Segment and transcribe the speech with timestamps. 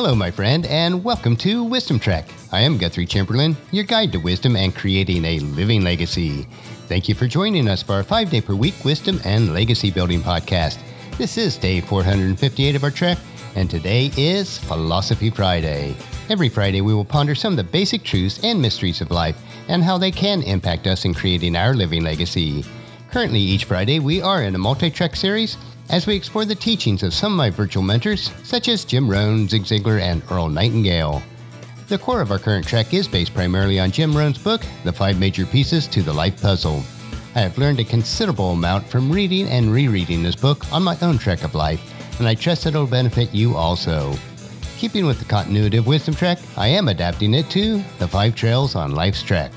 [0.00, 2.28] Hello, my friend, and welcome to Wisdom Trek.
[2.52, 6.46] I am Guthrie Chamberlain, your guide to wisdom and creating a living legacy.
[6.86, 10.20] Thank you for joining us for our five day per week wisdom and legacy building
[10.20, 10.78] podcast.
[11.18, 13.18] This is day 458 of our trek,
[13.56, 15.96] and today is Philosophy Friday.
[16.30, 19.36] Every Friday, we will ponder some of the basic truths and mysteries of life
[19.66, 22.64] and how they can impact us in creating our living legacy.
[23.10, 25.56] Currently, each Friday, we are in a multi trek series
[25.90, 29.48] as we explore the teachings of some of my virtual mentors, such as Jim Rohn,
[29.48, 31.22] Zig Ziglar, and Earl Nightingale.
[31.88, 35.18] The core of our current trek is based primarily on Jim Rohn's book, The Five
[35.18, 36.82] Major Pieces to the Life Puzzle.
[37.34, 41.16] I have learned a considerable amount from reading and rereading this book on my own
[41.16, 41.80] trek of life,
[42.18, 44.14] and I trust that it'll benefit you also.
[44.76, 48.74] Keeping with the continuity of Wisdom Trek, I am adapting it to The Five Trails
[48.74, 49.50] on Life's Trek.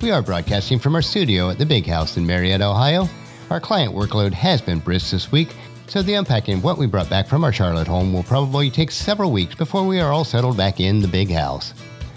[0.00, 3.08] We are broadcasting from our studio at the Big House in Marietta, Ohio.
[3.48, 5.54] Our client workload has been brisk this week,
[5.86, 8.90] so the unpacking of what we brought back from our Charlotte home will probably take
[8.90, 11.72] several weeks before we are all settled back in the big house.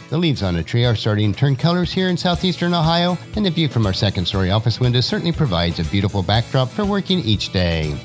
[0.09, 3.45] The leaves on a tree are starting to turn colors here in southeastern Ohio, and
[3.45, 7.19] the view from our second story office window certainly provides a beautiful backdrop for working
[7.19, 7.95] each day.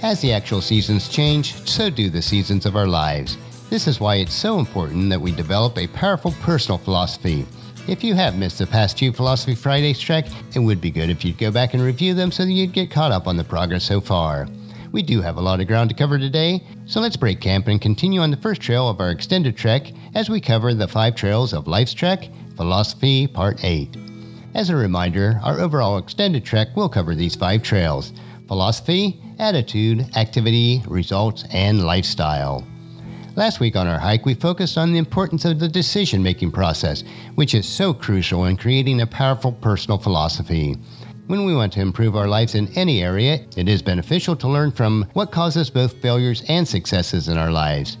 [0.00, 3.36] As the actual seasons change, so do the seasons of our lives.
[3.68, 7.44] This is why it's so important that we develop a powerful personal philosophy.
[7.88, 11.24] If you have missed the past two Philosophy Fridays trek, it would be good if
[11.24, 13.82] you'd go back and review them so that you'd get caught up on the progress
[13.82, 14.46] so far.
[14.92, 17.80] We do have a lot of ground to cover today, so let's break camp and
[17.80, 21.52] continue on the first trail of our extended trek as we cover the five trails
[21.52, 23.96] of Life's Trek, Philosophy Part 8.
[24.54, 28.12] As a reminder, our overall extended trek will cover these five trails
[28.46, 32.64] philosophy, attitude, activity, results, and lifestyle.
[33.34, 37.02] Last week on our hike, we focused on the importance of the decision making process,
[37.34, 40.76] which is so crucial in creating a powerful personal philosophy.
[41.28, 44.70] When we want to improve our lives in any area, it is beneficial to learn
[44.70, 47.96] from what causes both failures and successes in our lives.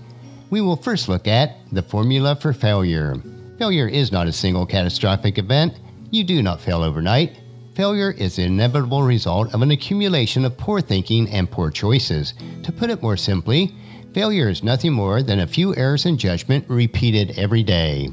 [0.50, 3.16] We will first look at the formula for failure.
[3.58, 5.80] Failure is not a single catastrophic event.
[6.10, 7.38] You do not fail overnight.
[7.74, 12.34] Failure is the inevitable result of an accumulation of poor thinking and poor choices.
[12.64, 13.74] To put it more simply,
[14.12, 18.10] failure is nothing more than a few errors in judgment repeated every day.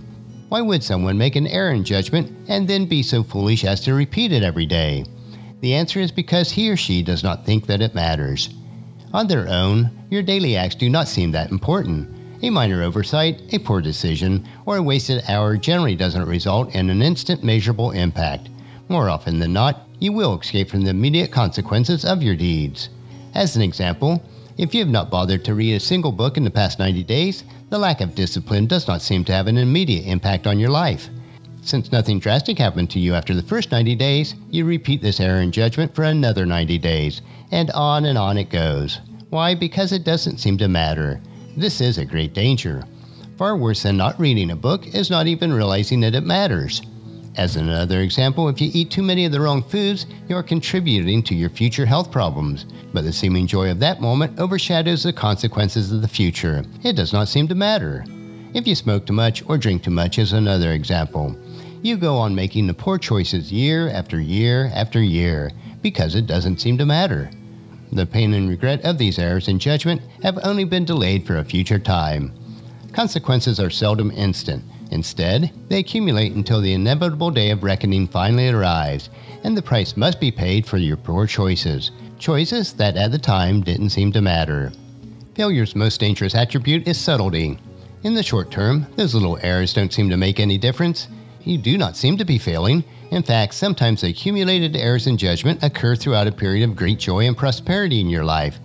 [0.47, 3.93] Why would someone make an error in judgment and then be so foolish as to
[3.93, 5.03] repeat it every day?
[5.59, 8.49] The answer is because he or she does not think that it matters.
[9.13, 12.07] On their own, your daily acts do not seem that important.
[12.43, 17.01] A minor oversight, a poor decision, or a wasted hour generally doesn't result in an
[17.01, 18.47] instant measurable impact.
[18.89, 22.89] More often than not, you will escape from the immediate consequences of your deeds.
[23.35, 24.21] As an example,
[24.57, 27.43] if you have not bothered to read a single book in the past 90 days,
[27.69, 31.07] the lack of discipline does not seem to have an immediate impact on your life.
[31.61, 35.41] Since nothing drastic happened to you after the first 90 days, you repeat this error
[35.41, 37.21] in judgment for another 90 days,
[37.51, 39.01] and on and on it goes.
[39.29, 39.53] Why?
[39.53, 41.21] Because it doesn't seem to matter.
[41.55, 42.83] This is a great danger.
[43.37, 46.81] Far worse than not reading a book is not even realizing that it matters.
[47.35, 51.23] As another example, if you eat too many of the wrong foods, you are contributing
[51.23, 52.65] to your future health problems.
[52.93, 56.63] But the seeming joy of that moment overshadows the consequences of the future.
[56.83, 58.03] It does not seem to matter.
[58.53, 61.35] If you smoke too much or drink too much is another example.
[61.81, 65.51] You go on making the poor choices year after year after year
[65.81, 67.29] because it doesn't seem to matter.
[67.91, 71.45] The pain and regret of these errors in judgment have only been delayed for a
[71.45, 72.33] future time.
[72.91, 74.63] Consequences are seldom instant.
[74.91, 79.09] Instead, they accumulate until the inevitable day of reckoning finally arrives,
[79.43, 83.61] and the price must be paid for your poor choices, choices that at the time
[83.61, 84.71] didn't seem to matter.
[85.35, 87.57] Failure's most dangerous attribute is subtlety.
[88.03, 91.07] In the short term, those little errors don't seem to make any difference.
[91.43, 92.83] You do not seem to be failing.
[93.11, 97.37] In fact, sometimes accumulated errors in judgment occur throughout a period of great joy and
[97.37, 98.59] prosperity in your life.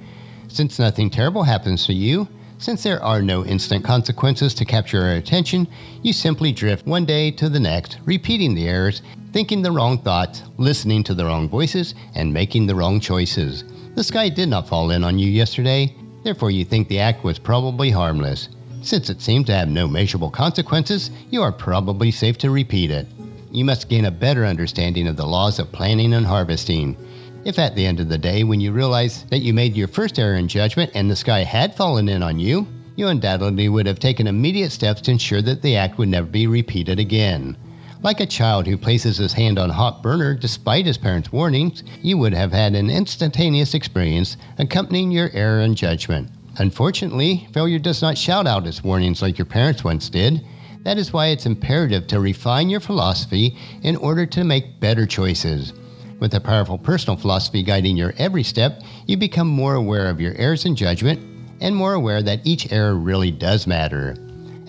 [0.49, 2.29] Since nothing terrible happens to you,
[2.65, 5.69] since there are no instant consequences to capture our attention,
[6.01, 9.03] you simply drift one day to the next, repeating the errors,
[9.35, 13.65] thinking the wrong thoughts, listening to the wrong voices, and making the wrong choices.
[13.97, 17.39] The sky did not fall in on you yesterday, therefore you think the act was
[17.39, 18.49] probably harmless.
[18.81, 23.07] Since it seemed to have no measurable consequences, you are probably safe to repeat it.
[23.53, 26.97] You must gain a better understanding of the laws of planting and harvesting.
[27.45, 30.19] If at the end of the day, when you realize that you made your first
[30.19, 33.99] error in judgment and the sky had fallen in on you, you undoubtedly would have
[33.99, 37.55] taken immediate steps to ensure that the act would never be repeated again.
[38.03, 41.83] Like a child who places his hand on a hot burner despite his parents' warnings,
[42.01, 46.31] you would have had an instantaneous experience accompanying your error in judgment.
[46.57, 50.43] Unfortunately, failure does not shout out its warnings like your parents once did.
[50.85, 55.75] That is why it's imperative to refine your philosophy in order to make better choices.
[56.21, 60.35] With a powerful personal philosophy guiding your every step, you become more aware of your
[60.37, 61.21] errors in judgment
[61.61, 64.17] and more aware that each error really does matter.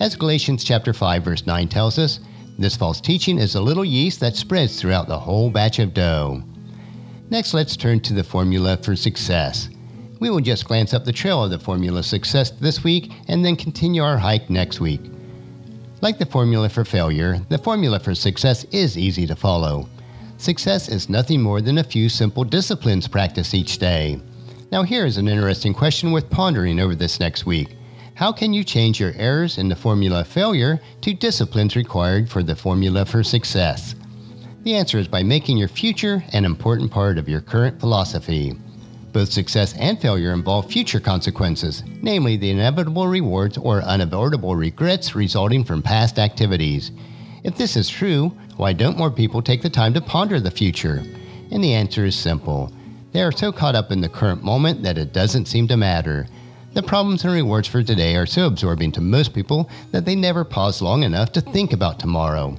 [0.00, 2.20] As Galatians chapter 5 verse 9 tells us,
[2.58, 6.42] this false teaching is a little yeast that spreads throughout the whole batch of dough.
[7.28, 9.68] Next, let's turn to the formula for success.
[10.20, 13.56] We will just glance up the trail of the formula success this week and then
[13.56, 15.02] continue our hike next week.
[16.00, 19.88] Like the formula for failure, the formula for success is easy to follow.
[20.38, 24.20] Success is nothing more than a few simple disciplines practiced each day.
[24.70, 27.76] Now, here is an interesting question worth pondering over this next week.
[28.14, 32.42] How can you change your errors in the formula of failure to disciplines required for
[32.42, 33.94] the formula for success?
[34.62, 38.54] The answer is by making your future an important part of your current philosophy.
[39.12, 45.64] Both success and failure involve future consequences, namely the inevitable rewards or unavoidable regrets resulting
[45.64, 46.90] from past activities.
[47.46, 51.04] If this is true, why don't more people take the time to ponder the future?
[51.52, 52.72] And the answer is simple.
[53.12, 56.26] They are so caught up in the current moment that it doesn't seem to matter.
[56.72, 60.44] The problems and rewards for today are so absorbing to most people that they never
[60.44, 62.56] pause long enough to think about tomorrow.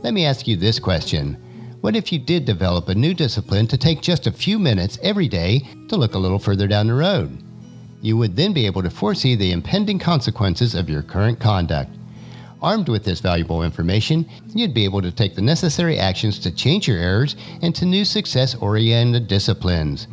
[0.00, 1.34] Let me ask you this question
[1.80, 5.28] What if you did develop a new discipline to take just a few minutes every
[5.28, 7.40] day to look a little further down the road?
[8.02, 11.92] You would then be able to foresee the impending consequences of your current conduct.
[12.64, 16.88] Armed with this valuable information, you'd be able to take the necessary actions to change
[16.88, 20.08] your errors into new success oriented disciplines.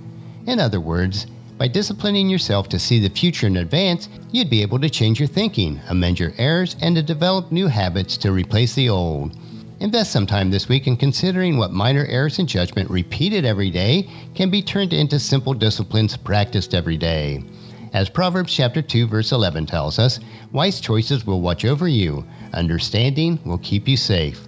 [0.48, 1.28] In other words,
[1.58, 5.30] by disciplining yourself to see the future in advance, you'd be able to change your
[5.30, 9.34] thinking, amend your errors, and to develop new habits to replace the old.
[9.80, 14.10] Invest some time this week in considering what minor errors in judgment repeated every day
[14.36, 17.46] can be turned into simple disciplines practiced every day.
[17.94, 20.22] As Proverbs chapter 2 verse 11 tells us,
[20.54, 24.40] wise choices will watch over you, understanding will keep you safe.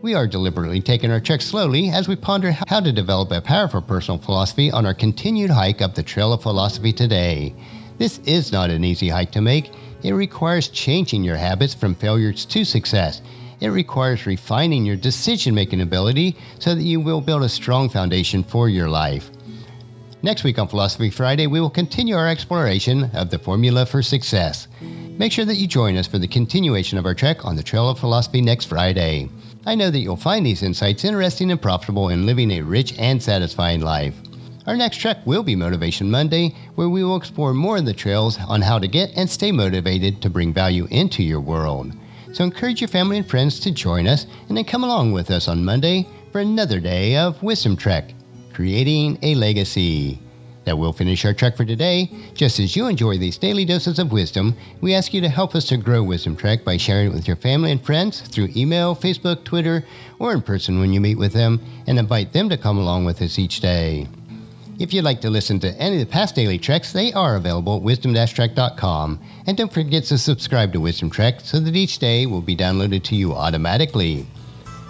[0.00, 3.82] We are deliberately taking our trek slowly as we ponder how to develop a powerful
[3.82, 7.54] personal philosophy on our continued hike up the trail of philosophy today.
[7.98, 9.72] This is not an easy hike to make.
[10.02, 13.20] It requires changing your habits from failures to success.
[13.60, 18.42] It requires refining your decision making ability so that you will build a strong foundation
[18.42, 19.30] for your life.
[20.26, 24.66] Next week on Philosophy Friday, we will continue our exploration of the formula for success.
[24.80, 27.88] Make sure that you join us for the continuation of our trek on the Trail
[27.88, 29.28] of Philosophy next Friday.
[29.66, 33.22] I know that you'll find these insights interesting and profitable in living a rich and
[33.22, 34.16] satisfying life.
[34.66, 38.36] Our next trek will be Motivation Monday, where we will explore more of the trails
[38.48, 41.92] on how to get and stay motivated to bring value into your world.
[42.32, 45.46] So encourage your family and friends to join us and then come along with us
[45.46, 48.12] on Monday for another day of Wisdom Trek
[48.56, 50.18] creating a legacy.
[50.64, 52.10] That will finish our trek for today.
[52.32, 55.66] Just as you enjoy these daily doses of wisdom, we ask you to help us
[55.66, 59.44] to grow Wisdom Trek by sharing it with your family and friends through email, Facebook,
[59.44, 59.84] Twitter,
[60.18, 63.20] or in person when you meet with them, and invite them to come along with
[63.20, 64.08] us each day.
[64.78, 67.76] If you'd like to listen to any of the past daily treks, they are available
[67.76, 69.20] at wisdom-trek.com.
[69.46, 73.02] And don't forget to subscribe to Wisdom Trek so that each day will be downloaded
[73.04, 74.26] to you automatically.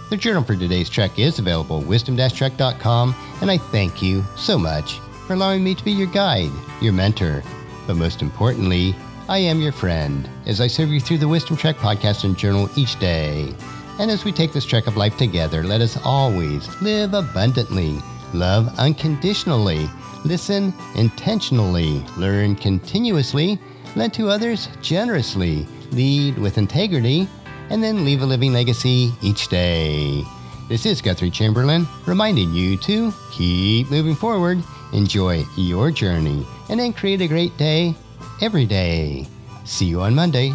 [0.09, 5.01] The journal for today's trek is available at wisdom-trek.com, and I thank you so much
[5.27, 7.43] for allowing me to be your guide, your mentor,
[7.89, 8.95] but most importantly,
[9.29, 12.71] I am your friend as I serve you through the Wisdom Trek podcast and journal
[12.77, 13.53] each day.
[13.99, 17.99] And as we take this trek of life together, let us always live abundantly,
[18.33, 19.91] love unconditionally,
[20.25, 23.59] listen intentionally, learn continuously,
[23.97, 27.27] lend to others generously, lead with integrity,
[27.71, 30.25] and then leave a living legacy each day.
[30.69, 36.93] This is Guthrie Chamberlain reminding you to keep moving forward, enjoy your journey, and then
[36.93, 37.95] create a great day
[38.41, 39.27] every day.
[39.65, 40.55] See you on Monday.